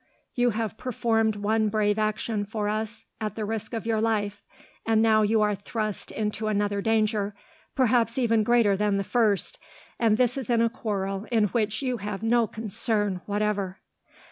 [0.33, 4.41] You have performed one brave action for us, at the risk of your life,
[4.83, 7.35] and now you are thrust into another danger,
[7.75, 9.59] perhaps even greater than the first,
[9.99, 13.77] and this in a quarrel in which you have no concern whatever."